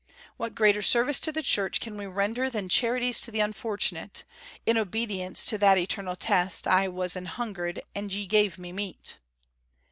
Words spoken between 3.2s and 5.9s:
to the unfortunate, in obedience to that